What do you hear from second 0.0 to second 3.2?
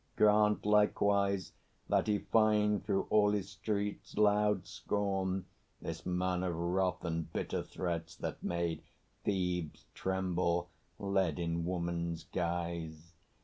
Grant likewise that he find through